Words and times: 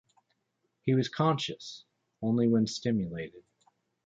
He 0.81 0.95
was 0.95 1.09
conscious 1.09 1.85
only 2.23 2.47
when 2.47 2.65
stimulated. 2.65 3.43